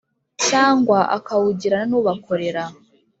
cyangwa 0.47 0.99
akawugirana 1.17 1.85
n 1.87 1.93
ubakorera 1.99 2.63